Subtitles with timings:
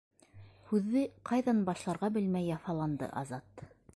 [0.71, 3.67] Һүҙҙе ҡайҙан башларға белмәй яфаланды Азат.